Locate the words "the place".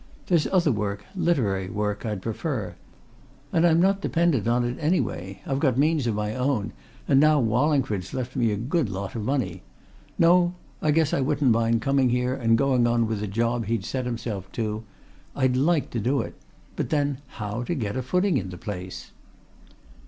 18.49-19.11